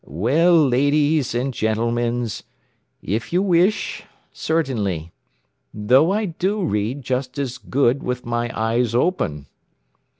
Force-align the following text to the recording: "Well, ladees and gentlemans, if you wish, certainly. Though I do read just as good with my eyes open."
"Well, 0.03 0.55
ladees 0.67 1.35
and 1.35 1.53
gentlemans, 1.53 2.41
if 3.03 3.31
you 3.31 3.43
wish, 3.43 4.03
certainly. 4.31 5.11
Though 5.75 6.09
I 6.11 6.25
do 6.25 6.63
read 6.63 7.03
just 7.03 7.37
as 7.37 7.59
good 7.59 8.01
with 8.01 8.25
my 8.25 8.49
eyes 8.59 8.95
open." 8.95 9.45